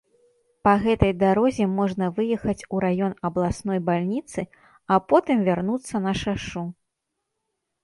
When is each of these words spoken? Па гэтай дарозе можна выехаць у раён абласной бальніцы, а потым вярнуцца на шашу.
Па 0.67 0.71
гэтай 0.85 1.11
дарозе 1.23 1.67
можна 1.79 2.07
выехаць 2.19 2.65
у 2.77 2.79
раён 2.87 3.13
абласной 3.29 3.79
бальніцы, 3.91 4.47
а 4.97 4.99
потым 5.13 5.37
вярнуцца 5.51 6.05
на 6.09 6.19
шашу. 6.25 6.67